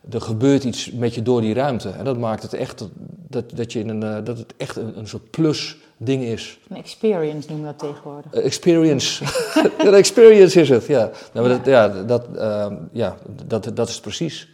Er 0.10 0.22
gebeurt 0.22 0.64
iets 0.64 0.92
met 0.92 1.16
je 1.16 1.22
door 1.22 1.42
die 1.42 1.54
ruimte. 1.54 1.90
En 1.90 2.06
dat 2.06 2.18
maakt 2.18 2.42
het 2.42 2.54
echt 2.54 2.88
dat, 3.28 3.44
dat, 3.56 3.74
je 3.74 3.80
in 3.80 3.90
een, 3.90 4.04
uh, 4.04 4.26
dat 4.26 4.38
het 4.38 4.54
echt 4.58 4.76
een, 4.76 4.98
een 4.98 5.08
soort 5.08 5.30
plus 5.30 5.78
ding 5.98 6.24
is. 6.24 6.60
Een 6.70 6.78
experience 6.78 7.50
noemen 7.50 7.68
we 7.68 7.76
dat 7.78 7.90
tegenwoordig. 7.90 8.34
experience. 8.34 9.24
een 9.88 9.94
experience 9.94 10.62
is 10.62 10.70
het, 10.70 10.86
ja. 10.86 11.12
Nou, 11.34 11.50
ja. 11.50 11.56
Dat, 11.58 11.66
ja, 11.66 11.88
dat, 12.04 12.26
ja 12.92 13.18
dat, 13.48 13.72
dat 13.74 13.88
is 13.88 13.94
het 13.94 14.04
precies. 14.04 14.48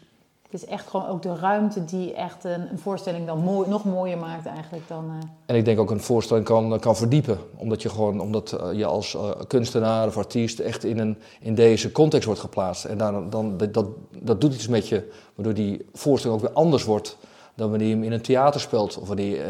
Het 0.56 0.64
is 0.64 0.70
echt 0.70 0.88
gewoon 0.88 1.08
ook 1.08 1.22
de 1.22 1.36
ruimte 1.36 1.86
die 1.86 2.14
echt 2.14 2.44
een, 2.44 2.72
een 2.72 2.80
voorstelling 2.80 3.26
dan 3.26 3.40
mooi, 3.40 3.70
nog 3.70 3.86
mooier 3.86 4.18
maakt 4.18 4.46
eigenlijk 4.46 4.88
dan... 4.88 5.06
Uh... 5.06 5.30
En 5.46 5.56
ik 5.56 5.66
denk 5.66 5.80
ook 5.80 5.92
een 5.92 6.02
voorstelling 6.02 6.46
kan, 6.46 6.80
kan 6.80 6.96
verdiepen. 6.96 7.40
Omdat 7.56 7.82
je 7.82 7.90
gewoon, 7.90 8.20
omdat 8.20 8.58
uh, 8.62 8.74
je 8.74 8.86
als 8.86 9.14
uh, 9.14 9.30
kunstenaar 9.48 10.08
of 10.08 10.18
artiest 10.18 10.60
echt 10.60 10.84
in, 10.84 11.00
een, 11.00 11.18
in 11.40 11.56
deze 11.56 11.92
context 11.92 12.26
wordt 12.26 12.42
geplaatst. 12.42 12.86
En 12.86 12.98
dan, 12.98 13.30
dan, 13.30 13.58
dat, 13.58 13.86
dat 14.20 14.42
doet 14.42 14.54
iets 14.54 14.68
met 14.68 14.88
je, 14.88 15.12
waardoor 15.36 15.54
die 15.54 15.86
voorstelling 15.94 16.42
ook 16.42 16.48
weer 16.48 16.58
anders 16.58 16.84
wordt 16.84 17.18
dan 17.56 17.70
wanneer 17.70 17.88
je 17.88 17.94
hem 17.94 18.04
in 18.04 18.12
een 18.12 18.22
theater 18.22 18.60
speelt. 18.60 18.98
Of 18.98 19.08
wanneer, 19.08 19.48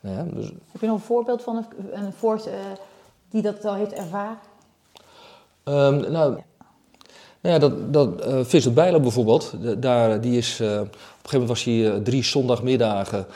nou 0.00 0.16
ja, 0.16 0.22
dus... 0.34 0.46
Heb 0.46 0.80
je 0.80 0.86
nog 0.86 0.96
een 0.96 1.02
voorbeeld 1.02 1.42
van 1.42 1.56
een, 1.56 1.66
een 2.04 2.12
voorstelling 2.12 2.60
die 3.30 3.42
dat 3.42 3.64
al 3.64 3.74
heeft 3.74 3.92
ervaren? 3.92 4.38
Um, 5.64 6.10
nou, 6.12 6.38
nou 7.40 7.54
ja, 7.54 7.58
dat, 7.58 7.92
dat 7.92 8.26
uh, 8.26 8.44
Vincent 8.44 8.74
bijvoorbeeld, 8.74 9.54
daar, 9.78 10.20
die 10.20 10.36
is, 10.36 10.60
uh, 10.60 10.68
op 10.68 10.74
een 10.74 10.90
gegeven 11.12 11.30
moment 11.32 11.48
was 11.48 11.64
hij 11.64 11.74
uh, 11.74 11.94
drie 11.94 12.24
zondagmiddagen, 12.24 13.26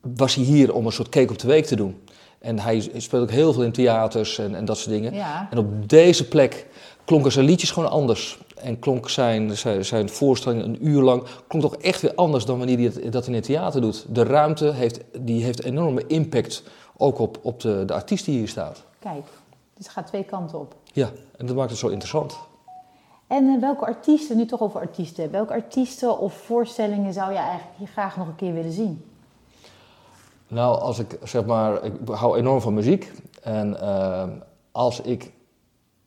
was 0.00 0.34
hij 0.34 0.44
hier 0.44 0.74
om 0.74 0.86
een 0.86 0.92
soort 0.92 1.08
cake 1.08 1.32
op 1.32 1.38
de 1.38 1.46
week 1.46 1.66
te 1.66 1.76
doen. 1.76 2.00
En 2.38 2.58
hij 2.58 2.90
speelt 2.96 3.22
ook 3.22 3.30
heel 3.30 3.52
veel 3.52 3.62
in 3.62 3.72
theaters 3.72 4.38
en, 4.38 4.54
en 4.54 4.64
dat 4.64 4.78
soort 4.78 4.90
dingen. 4.90 5.14
Ja. 5.14 5.48
En 5.50 5.58
op 5.58 5.88
deze 5.88 6.28
plek 6.28 6.66
klonken 7.04 7.32
zijn 7.32 7.44
liedjes 7.44 7.70
gewoon 7.70 7.90
anders. 7.90 8.38
En 8.54 8.78
klonk 8.78 9.08
zijn, 9.08 9.56
zijn, 9.56 9.84
zijn 9.84 10.08
voorstelling 10.08 10.62
een 10.62 10.86
uur 10.86 11.02
lang, 11.02 11.24
klonk 11.46 11.64
toch 11.64 11.76
echt 11.76 12.00
weer 12.00 12.14
anders 12.14 12.44
dan 12.44 12.58
wanneer 12.58 12.92
hij 12.92 13.10
dat 13.10 13.26
in 13.26 13.34
het 13.34 13.44
theater 13.44 13.80
doet. 13.80 14.06
De 14.08 14.24
ruimte 14.24 14.72
heeft, 14.72 15.00
die 15.18 15.44
heeft 15.44 15.62
enorme 15.62 16.06
impact, 16.06 16.62
ook 16.96 17.18
op, 17.18 17.38
op 17.42 17.60
de, 17.60 17.84
de 17.84 17.92
artiest 17.92 18.24
die 18.24 18.38
hier 18.38 18.48
staat. 18.48 18.82
Kijk, 18.98 19.24
dus 19.74 19.86
het 19.86 19.88
gaat 19.88 20.06
twee 20.06 20.24
kanten 20.24 20.60
op. 20.60 20.74
Ja, 20.92 21.10
en 21.36 21.46
dat 21.46 21.56
maakt 21.56 21.70
het 21.70 21.78
zo 21.78 21.88
interessant. 21.88 22.38
En 23.26 23.44
uh, 23.44 23.60
welke 23.60 23.86
artiesten, 23.86 24.36
nu 24.36 24.46
toch 24.46 24.60
over 24.60 24.80
artiesten, 24.80 25.30
welke 25.30 25.52
artiesten 25.52 26.18
of 26.18 26.34
voorstellingen 26.34 27.12
zou 27.12 27.32
je 27.32 27.38
eigenlijk 27.38 27.78
hier 27.78 27.86
graag 27.86 28.16
nog 28.16 28.26
een 28.26 28.34
keer 28.34 28.52
willen 28.52 28.72
zien? 28.72 29.04
Nou, 30.48 30.80
als 30.80 30.98
ik 30.98 31.18
zeg 31.22 31.44
maar, 31.44 31.84
ik 31.84 31.92
hou 32.04 32.38
enorm 32.38 32.60
van 32.60 32.74
muziek. 32.74 33.12
En 33.42 33.76
uh, 33.82 34.24
als 34.72 35.00
ik 35.00 35.32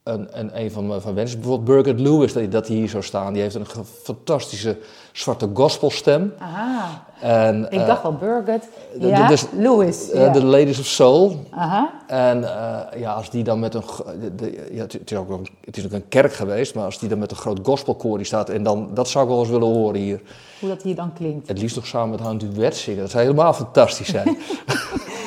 een, 0.06 0.28
een, 0.32 0.60
een 0.60 0.72
van 0.72 0.88
mijn 0.88 1.02
van 1.02 1.14
wensen. 1.14 1.40
Bijvoorbeeld 1.40 1.84
Birgit 1.84 2.00
Lewis, 2.00 2.34
dat, 2.34 2.52
dat 2.52 2.66
die 2.66 2.78
hier 2.78 2.90
zou 2.90 3.04
staan. 3.04 3.34
Die 3.34 3.42
heeft 3.42 3.56
een 3.56 3.66
fantastische 4.04 4.78
zwarte 5.12 5.50
gospelstem. 5.54 6.34
Aha. 6.38 7.04
En, 7.20 7.68
ik 7.70 7.80
uh, 7.80 7.88
dacht 7.88 8.02
wel 8.02 8.16
Birgit. 8.16 8.70
Ja, 9.00 9.28
dus, 9.28 9.46
Lewis. 9.58 10.14
Uh, 10.14 10.32
The 10.32 10.44
Ladies 10.44 10.80
of 10.80 10.86
Soul. 10.86 11.46
Aha. 11.50 11.92
En 12.08 12.42
uh, 12.42 12.80
ja, 12.98 13.14
als 13.14 13.30
die 13.30 13.44
dan 13.44 13.60
met 13.60 13.74
een... 13.74 13.84
De, 14.20 14.36
de, 14.36 14.70
ja, 14.72 14.82
het, 14.82 15.12
is 15.12 15.18
ook 15.18 15.30
een, 15.30 15.48
het 15.66 15.78
is 15.78 15.86
ook 15.86 15.92
een 15.92 16.08
kerk 16.08 16.34
geweest, 16.34 16.76
maar 16.76 16.86
als 16.86 17.00
die 17.00 17.10
dan 17.10 17.20
met 17.20 17.32
een 17.32 17.38
groot 17.38 17.60
gospelkoor 17.64 18.18
die 18.18 18.26
staat... 18.26 18.50
En 18.50 18.64
dan, 18.64 18.90
dat 18.94 19.10
zou 19.10 19.24
ik 19.24 19.30
wel 19.30 19.40
eens 19.40 19.50
willen 19.50 19.68
horen 19.68 20.00
hier. 20.00 20.22
Hoe 20.60 20.70
dat 20.70 20.82
hier 20.82 20.96
dan 20.96 21.14
klinkt. 21.14 21.48
Het 21.48 21.60
liefst 21.60 21.76
nog 21.76 21.88
samen 21.88 22.10
met 22.10 22.20
haar 22.20 22.30
een 22.30 22.54
duet 22.54 22.76
zingen. 22.76 23.02
Dat 23.02 23.12
zou 23.12 23.24
helemaal 23.24 23.54
fantastisch 23.54 24.10
zijn. 24.10 24.38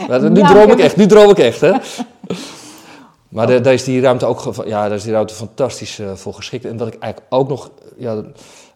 nu 0.32 0.40
ja, 0.40 0.48
droom 0.48 0.70
ik 0.70 0.78
echt, 0.78 0.96
nu 0.96 1.06
droom 1.06 1.30
ik 1.30 1.38
echt, 1.38 1.60
hè. 1.60 1.72
Maar 3.28 3.62
daar 3.62 3.72
is 3.72 3.84
die 3.84 4.00
ruimte 4.00 4.26
ook 4.26 4.66
ja, 4.66 4.88
daar 4.88 4.96
is 4.96 5.02
die 5.02 5.12
ruimte 5.12 5.34
fantastisch 5.34 5.98
uh, 5.98 6.12
voor 6.12 6.34
geschikt. 6.34 6.64
En 6.64 6.76
wat 6.76 6.86
ik 6.86 6.98
eigenlijk 6.98 7.34
ook 7.34 7.48
nog. 7.48 7.70
Ja, 7.96 8.22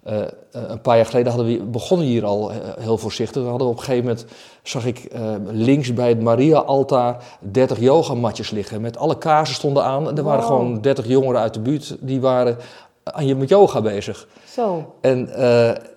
Uh, 0.06 0.20
een 0.50 0.80
paar 0.80 0.96
jaar 0.96 1.06
geleden 1.06 1.32
hadden 1.32 1.58
we, 1.58 1.64
begonnen 1.64 2.06
hier 2.06 2.24
al 2.24 2.50
heel 2.78 2.98
voorzichtig. 2.98 3.42
We 3.42 3.48
hadden 3.48 3.68
op 3.68 3.76
een 3.76 3.82
gegeven 3.82 4.04
moment, 4.04 4.26
zag 4.62 4.86
ik 4.86 5.08
links 5.46 5.94
bij 5.94 6.08
het 6.08 6.20
Maria-altaar 6.20 7.24
30 7.40 7.80
yogamatjes 7.80 8.50
liggen. 8.50 8.80
Met 8.80 8.96
alle 8.96 9.18
kaarsen 9.18 9.54
stonden 9.54 9.84
aan. 9.84 10.08
En 10.08 10.16
er 10.16 10.22
waren 10.22 10.44
gewoon 10.44 10.80
30 10.80 11.06
jongeren 11.06 11.40
uit 11.40 11.54
de 11.54 11.60
buurt 11.60 11.96
die 12.00 12.20
waren 12.20 12.56
aan 13.04 13.26
je 13.26 13.34
met 13.34 13.48
yoga 13.48 13.80
bezig. 13.80 14.26
Zo. 14.44 14.94
En, 15.00 15.34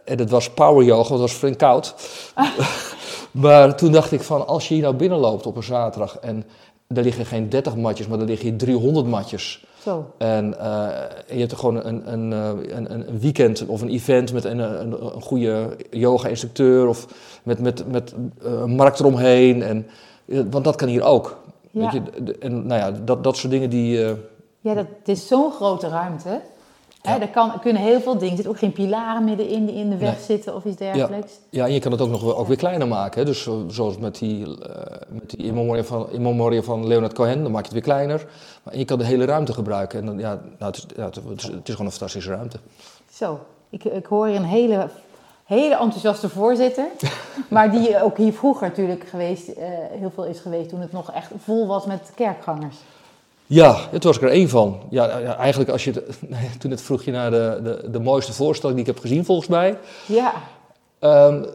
en 0.05 0.19
het 0.19 0.29
was 0.29 0.50
power 0.50 0.85
yoga, 0.85 1.09
want 1.09 1.09
het 1.09 1.19
was 1.19 1.33
flink 1.33 1.57
koud. 1.57 1.95
maar 3.31 3.75
toen 3.75 3.91
dacht 3.91 4.12
ik 4.12 4.21
van, 4.21 4.47
als 4.47 4.67
je 4.67 4.74
hier 4.74 4.83
nou 4.83 4.95
binnenloopt 4.95 5.45
op 5.45 5.55
een 5.55 5.63
zaterdag 5.63 6.17
en 6.17 6.45
er 6.87 7.03
liggen 7.03 7.25
geen 7.25 7.49
30 7.49 7.75
matjes, 7.75 8.07
maar 8.07 8.19
er 8.19 8.25
liggen 8.25 8.49
hier 8.49 8.57
300 8.57 9.07
matjes. 9.07 9.65
Zo. 9.81 10.13
En, 10.17 10.55
uh, 10.59 10.87
je 11.27 11.39
hebt 11.39 11.51
er 11.51 11.57
gewoon 11.57 11.85
een, 11.85 12.13
een, 12.13 12.31
een, 12.31 12.91
een, 12.91 13.19
weekend 13.19 13.65
of 13.65 13.81
een 13.81 13.89
event 13.89 14.33
met 14.33 14.45
een, 14.45 14.59
een, 14.59 15.15
een 15.15 15.21
goede 15.21 15.77
yoga-instructeur 15.89 16.87
of 16.87 17.07
met, 17.43 17.59
met, 17.59 17.91
met 17.91 18.13
uh, 18.45 18.51
een 18.51 18.75
markt 18.75 18.99
eromheen. 18.99 19.63
En, 19.63 19.87
want 20.49 20.63
dat 20.63 20.75
kan 20.75 20.87
hier 20.87 21.03
ook. 21.03 21.37
Ja. 21.71 21.81
Weet 21.81 21.91
je? 21.91 22.37
En 22.39 22.67
nou 22.67 22.79
ja, 22.81 22.91
dat, 22.91 23.23
dat 23.23 23.37
soort 23.37 23.51
dingen 23.51 23.69
die... 23.69 23.99
Uh, 23.99 24.11
ja, 24.59 24.73
dat, 24.73 24.85
het 24.99 25.07
is 25.07 25.27
zo'n 25.27 25.51
grote 25.51 25.87
ruimte. 25.87 26.41
Ja. 27.05 27.21
er 27.21 27.27
kan, 27.27 27.59
kunnen 27.59 27.81
heel 27.81 28.01
veel 28.01 28.13
dingen. 28.13 28.29
Er 28.29 28.35
zitten 28.35 28.53
ook 28.53 28.59
geen 28.59 28.71
pilaren 28.71 29.24
middenin 29.24 29.65
die 29.65 29.75
in 29.75 29.89
de 29.89 29.97
weg 29.97 30.12
nee. 30.12 30.24
zitten 30.24 30.55
of 30.55 30.65
iets 30.65 30.77
dergelijks. 30.77 31.31
Ja. 31.50 31.62
ja, 31.62 31.65
en 31.65 31.74
je 31.74 31.79
kan 31.79 31.91
het 31.91 32.01
ook 32.01 32.09
nog 32.09 32.35
ook 32.35 32.47
weer 32.47 32.57
kleiner 32.57 32.88
maken. 32.88 33.19
Hè? 33.19 33.25
Dus 33.25 33.50
zoals 33.67 33.97
met 33.97 34.17
die, 34.17 34.39
uh, 34.39 34.55
met 35.09 35.29
die 35.29 35.45
in, 35.45 35.53
memoria 35.53 35.83
van, 35.83 36.12
in 36.12 36.21
memoria 36.21 36.62
van 36.62 36.88
Leonard 36.88 37.13
Cohen, 37.13 37.43
dan 37.43 37.51
maak 37.51 37.65
je 37.65 37.74
het 37.74 37.74
weer 37.74 37.95
kleiner. 37.95 38.25
Maar 38.63 38.77
je 38.77 38.85
kan 38.85 38.97
de 38.97 39.05
hele 39.05 39.25
ruimte 39.25 39.53
gebruiken. 39.53 40.00
En 40.00 40.05
dan, 40.05 40.19
ja, 40.19 40.39
nou, 40.59 40.71
het, 40.71 40.77
is, 40.77 40.85
ja, 40.95 41.05
het, 41.05 41.15
is, 41.15 41.43
het 41.43 41.67
is 41.67 41.74
gewoon 41.74 41.85
een 41.85 41.91
fantastische 41.91 42.29
ruimte. 42.29 42.57
Zo, 43.12 43.39
ik, 43.69 43.83
ik 43.83 44.05
hoor 44.05 44.27
hier 44.27 44.35
een 44.35 44.43
hele, 44.43 44.88
hele 45.43 45.77
enthousiaste 45.77 46.29
voorzitter. 46.29 46.85
maar 47.50 47.71
die 47.71 48.03
ook 48.03 48.17
hier 48.17 48.33
vroeger 48.33 48.67
natuurlijk 48.67 49.03
geweest, 49.09 49.50
uh, 49.50 49.55
heel 49.91 50.12
veel 50.13 50.25
is 50.25 50.39
geweest 50.39 50.69
toen 50.69 50.81
het 50.81 50.91
nog 50.91 51.12
echt 51.12 51.31
vol 51.43 51.67
was 51.67 51.85
met 51.85 52.12
kerkgangers. 52.15 52.75
Ja, 53.45 53.77
het 53.91 54.03
was 54.03 54.15
ik 54.15 54.21
er 54.21 54.29
één 54.29 54.49
van. 54.49 54.79
Ja, 54.89 55.17
ja 55.17 55.37
eigenlijk 55.37 55.69
als 55.69 55.83
je 55.83 56.03
toen 56.59 56.71
het 56.71 56.81
vroeg 56.81 57.03
je 57.03 57.11
naar 57.11 57.31
de, 57.31 57.59
de, 57.63 57.89
de 57.91 57.99
mooiste 57.99 58.33
voorstelling 58.33 58.77
die 58.79 58.87
ik 58.87 58.93
heb 58.93 59.03
gezien 59.03 59.25
volgens 59.25 59.47
mij. 59.47 59.77
Ja. 60.05 60.33
Um, 60.99 61.45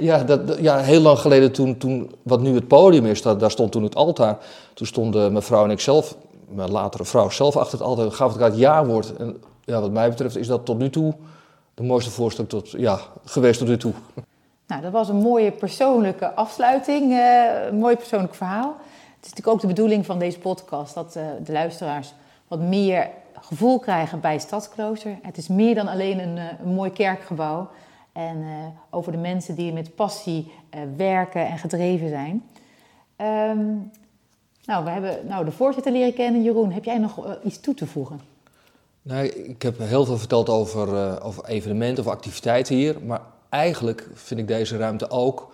ja, 0.00 0.24
dat, 0.24 0.40
ja, 0.60 0.78
heel 0.78 1.00
lang 1.00 1.18
geleden 1.18 1.52
toen, 1.52 1.76
toen 1.76 2.14
wat 2.22 2.40
nu 2.40 2.54
het 2.54 2.68
podium 2.68 3.06
is, 3.06 3.22
daar, 3.22 3.38
daar 3.38 3.50
stond 3.50 3.72
toen 3.72 3.82
het 3.82 3.94
altaar. 3.94 4.38
Toen 4.74 4.86
stonden 4.86 5.32
mijn 5.32 5.44
vrouw 5.44 5.64
en 5.64 5.70
ik 5.70 5.80
zelf, 5.80 6.16
mijn 6.48 6.70
latere 6.70 7.04
vrouw 7.04 7.30
zelf 7.30 7.56
achter 7.56 7.78
het 7.78 7.86
altaar, 7.86 8.12
gaf 8.12 8.32
elkaar 8.32 8.48
het 8.48 8.58
ja-woord. 8.58 9.16
En 9.16 9.42
ja, 9.64 9.80
wat 9.80 9.90
mij 9.90 10.08
betreft 10.08 10.36
is 10.36 10.46
dat 10.46 10.64
tot 10.64 10.78
nu 10.78 10.90
toe 10.90 11.14
de 11.74 11.82
mooiste 11.82 12.10
voorstelling 12.10 12.52
tot, 12.52 12.70
ja, 12.70 12.98
geweest 13.24 13.58
tot 13.58 13.68
nu 13.68 13.76
toe. 13.76 13.92
Nou, 14.66 14.82
dat 14.82 14.92
was 14.92 15.08
een 15.08 15.16
mooie 15.16 15.50
persoonlijke 15.50 16.34
afsluiting, 16.34 17.12
uh, 17.12 17.66
een 17.68 17.78
mooi 17.78 17.96
persoonlijk 17.96 18.34
verhaal. 18.34 18.76
Het 19.18 19.26
is 19.26 19.32
natuurlijk 19.32 19.48
ook 19.48 19.60
de 19.60 19.74
bedoeling 19.74 20.06
van 20.06 20.18
deze 20.18 20.38
podcast 20.38 20.94
dat 20.94 21.16
uh, 21.16 21.26
de 21.44 21.52
luisteraars 21.52 22.12
wat 22.48 22.60
meer 22.60 23.10
gevoel 23.40 23.78
krijgen 23.78 24.20
bij 24.20 24.38
Stadsklooster. 24.38 25.18
Het 25.22 25.36
is 25.36 25.48
meer 25.48 25.74
dan 25.74 25.88
alleen 25.88 26.18
een, 26.18 26.36
een 26.36 26.74
mooi 26.74 26.92
kerkgebouw. 26.92 27.68
En 28.12 28.36
uh, 28.36 28.48
over 28.90 29.12
de 29.12 29.18
mensen 29.18 29.54
die 29.54 29.72
met 29.72 29.94
passie 29.94 30.52
werken 30.96 31.46
en 31.46 31.58
gedreven 31.58 32.08
zijn. 32.08 32.44
Um, 33.50 33.90
nou, 34.64 34.84
we 34.84 34.90
hebben 34.90 35.26
nou, 35.26 35.44
de 35.44 35.50
voorzitter 35.50 35.92
leren 35.92 36.14
kennen. 36.14 36.42
Jeroen, 36.42 36.72
heb 36.72 36.84
jij 36.84 36.98
nog 36.98 37.38
iets 37.42 37.60
toe 37.60 37.74
te 37.74 37.86
voegen? 37.86 38.20
Nou, 39.02 39.26
ik 39.26 39.62
heb 39.62 39.78
heel 39.78 40.04
veel 40.04 40.18
verteld 40.18 40.48
over, 40.48 41.20
over 41.22 41.44
evenementen 41.44 42.04
of 42.04 42.10
activiteiten 42.10 42.74
hier. 42.74 42.96
Maar 43.02 43.20
eigenlijk 43.48 44.08
vind 44.14 44.40
ik 44.40 44.48
deze 44.48 44.76
ruimte 44.76 45.10
ook 45.10 45.50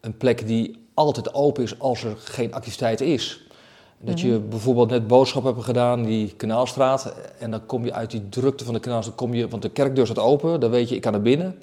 een 0.00 0.16
plek 0.16 0.46
die 0.46 0.85
altijd 0.96 1.34
open 1.34 1.62
is 1.62 1.78
als 1.78 2.04
er 2.04 2.16
geen 2.18 2.54
activiteit 2.54 3.00
is. 3.00 3.40
Dat 3.98 4.20
je 4.20 4.38
bijvoorbeeld 4.38 4.90
net 4.90 5.06
boodschappen 5.06 5.52
hebt 5.52 5.64
gedaan, 5.64 6.02
die 6.02 6.34
Kanaalstraat, 6.36 7.14
en 7.38 7.50
dan 7.50 7.66
kom 7.66 7.84
je 7.84 7.92
uit 7.92 8.10
die 8.10 8.28
drukte 8.28 8.64
van 8.64 8.74
de 8.74 8.80
Kanaalstraat, 8.80 9.16
kom 9.16 9.34
je, 9.34 9.48
want 9.48 9.62
de 9.62 9.68
kerkdeur 9.68 10.06
staat 10.06 10.18
open, 10.18 10.60
dan 10.60 10.70
weet 10.70 10.88
je, 10.88 10.94
ik 10.94 11.00
kan 11.00 11.12
naar 11.12 11.22
binnen. 11.22 11.62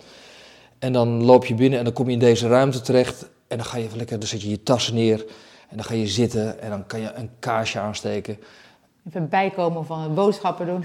En 0.79 0.93
dan 0.93 1.23
loop 1.23 1.45
je 1.45 1.53
binnen 1.53 1.79
en 1.79 1.85
dan 1.85 1.93
kom 1.93 2.07
je 2.07 2.13
in 2.13 2.19
deze 2.19 2.47
ruimte 2.47 2.81
terecht 2.81 3.29
en 3.47 3.57
dan 3.57 3.65
ga 3.65 3.77
je 3.77 3.83
even 3.83 3.97
lekker, 3.97 4.19
dan 4.19 4.27
zet 4.27 4.41
je 4.41 4.49
je 4.49 4.63
tassen 4.63 4.93
neer 4.93 5.25
en 5.69 5.75
dan 5.75 5.85
ga 5.85 5.93
je 5.93 6.07
zitten 6.07 6.61
en 6.61 6.69
dan 6.69 6.85
kan 6.85 6.99
je 6.99 7.11
een 7.13 7.29
kaarsje 7.39 7.79
aansteken. 7.79 8.37
Even 9.07 9.29
bijkomen 9.29 9.85
van 9.85 10.13
boodschappen 10.13 10.65
doen 10.65 10.83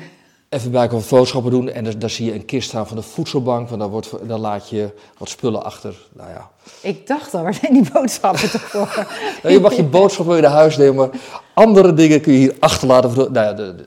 even 0.48 0.70
bij 0.70 0.88
komen 0.88 1.04
boodschappen 1.08 1.50
doen 1.50 1.70
en 1.70 1.84
daar, 1.84 1.98
daar, 1.98 2.10
zie 2.10 2.26
je 2.26 2.34
een 2.34 2.44
kist 2.44 2.68
staan 2.68 2.86
van 2.86 2.96
de 2.96 3.02
voedselbank, 3.02 3.68
want 3.68 3.80
daar, 3.80 3.90
wordt, 3.90 4.28
daar 4.28 4.38
laat 4.38 4.68
je 4.68 4.94
wat 5.18 5.28
spullen 5.28 5.64
achter. 5.64 5.96
Nou 6.12 6.30
ja. 6.30 6.50
Ik 6.80 7.06
dacht 7.06 7.34
al, 7.34 7.42
waar 7.42 7.54
zijn 7.54 7.72
die 7.72 7.90
boodschappen 7.92 8.50
toch 8.50 8.60
voor? 8.60 9.06
nou, 9.42 9.54
je 9.54 9.60
mag 9.60 9.74
je 9.74 9.84
boodschappen 9.84 10.34
weer 10.34 10.42
naar 10.42 10.52
huis 10.52 10.76
nemen, 10.76 10.94
maar 10.94 11.20
andere 11.54 11.94
dingen 11.94 12.20
kun 12.20 12.32
je 12.32 12.38
hier 12.38 12.56
achterlaten. 12.58 13.32
Nou 13.32 13.46
ja, 13.46 13.52
de, 13.52 13.74
de, 13.74 13.86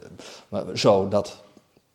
maar 0.49 0.63
zo, 0.73 1.07
dat. 1.07 1.41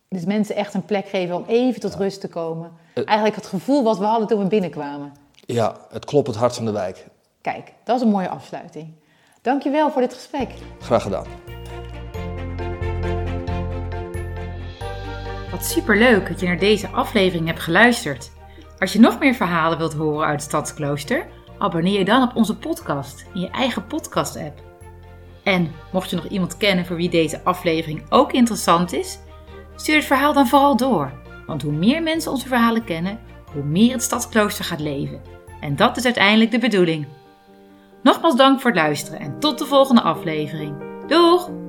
Dus 0.09 0.25
mensen 0.25 0.55
echt 0.55 0.73
een 0.73 0.85
plek 0.85 1.07
geven 1.07 1.35
om 1.35 1.43
even 1.47 1.81
tot 1.81 1.91
ja. 1.91 1.97
rust 1.97 2.21
te 2.21 2.27
komen. 2.27 2.71
Eigenlijk 2.93 3.35
het 3.35 3.45
gevoel 3.45 3.83
wat 3.83 3.97
we 3.97 4.05
hadden 4.05 4.27
toen 4.27 4.39
we 4.39 4.45
binnenkwamen. 4.45 5.11
Ja, 5.45 5.75
het 5.91 6.05
klopt 6.05 6.27
het 6.27 6.35
hart 6.35 6.55
van 6.55 6.65
de 6.65 6.71
wijk. 6.71 7.05
Kijk, 7.41 7.73
dat 7.83 7.95
is 7.95 8.01
een 8.01 8.09
mooie 8.09 8.29
afsluiting. 8.29 8.93
Dankjewel 9.41 9.91
voor 9.91 10.01
dit 10.01 10.13
gesprek. 10.13 10.49
Graag 10.79 11.01
gedaan. 11.01 11.56
Wat 15.57 15.65
superleuk 15.65 16.27
dat 16.27 16.39
je 16.39 16.45
naar 16.45 16.59
deze 16.59 16.87
aflevering 16.87 17.47
hebt 17.47 17.59
geluisterd. 17.59 18.31
Als 18.79 18.93
je 18.93 18.99
nog 18.99 19.19
meer 19.19 19.33
verhalen 19.33 19.77
wilt 19.77 19.93
horen 19.93 20.27
uit 20.27 20.41
Stadsklooster, 20.41 21.25
abonneer 21.57 21.99
je 21.99 22.05
dan 22.05 22.23
op 22.23 22.35
onze 22.35 22.57
podcast 22.57 23.25
in 23.33 23.41
je 23.41 23.49
eigen 23.49 23.87
podcast-app. 23.87 24.61
En 25.43 25.71
mocht 25.91 26.09
je 26.09 26.15
nog 26.15 26.27
iemand 26.27 26.57
kennen 26.57 26.85
voor 26.85 26.95
wie 26.95 27.09
deze 27.09 27.43
aflevering 27.43 28.03
ook 28.09 28.31
interessant 28.31 28.93
is, 28.93 29.19
stuur 29.75 29.95
het 29.95 30.05
verhaal 30.05 30.33
dan 30.33 30.47
vooral 30.47 30.77
door. 30.77 31.11
Want 31.45 31.61
hoe 31.61 31.73
meer 31.73 32.03
mensen 32.03 32.31
onze 32.31 32.47
verhalen 32.47 32.83
kennen, 32.83 33.19
hoe 33.53 33.63
meer 33.63 33.91
het 33.91 34.03
Stadsklooster 34.03 34.65
gaat 34.65 34.79
leven. 34.79 35.21
En 35.61 35.75
dat 35.75 35.97
is 35.97 36.05
uiteindelijk 36.05 36.51
de 36.51 36.59
bedoeling. 36.59 37.07
Nogmaals 38.03 38.35
dank 38.35 38.61
voor 38.61 38.71
het 38.71 38.79
luisteren 38.79 39.19
en 39.19 39.39
tot 39.39 39.59
de 39.59 39.65
volgende 39.65 40.01
aflevering. 40.01 40.75
Doeg! 41.07 41.66